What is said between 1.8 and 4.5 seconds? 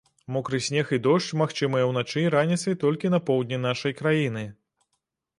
ўначы і раніцай толькі на поўдні нашай краіны.